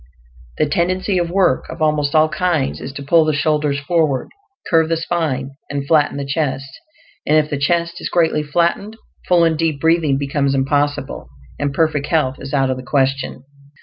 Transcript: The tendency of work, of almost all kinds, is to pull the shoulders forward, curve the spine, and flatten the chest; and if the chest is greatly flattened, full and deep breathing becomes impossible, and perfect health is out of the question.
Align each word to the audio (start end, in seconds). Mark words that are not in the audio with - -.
The 0.57 0.65
tendency 0.65 1.19
of 1.19 1.29
work, 1.29 1.65
of 1.69 1.79
almost 1.79 2.15
all 2.15 2.27
kinds, 2.27 2.81
is 2.81 2.91
to 2.93 3.03
pull 3.03 3.23
the 3.23 3.33
shoulders 3.35 3.79
forward, 3.79 4.31
curve 4.67 4.89
the 4.89 4.97
spine, 4.97 5.51
and 5.69 5.85
flatten 5.85 6.17
the 6.17 6.25
chest; 6.25 6.65
and 7.27 7.37
if 7.37 7.51
the 7.51 7.59
chest 7.59 8.01
is 8.01 8.09
greatly 8.09 8.41
flattened, 8.41 8.97
full 9.27 9.43
and 9.43 9.55
deep 9.59 9.79
breathing 9.79 10.17
becomes 10.17 10.55
impossible, 10.55 11.29
and 11.59 11.71
perfect 11.71 12.07
health 12.07 12.37
is 12.39 12.51
out 12.51 12.71
of 12.71 12.77
the 12.77 12.83
question. 12.83 13.43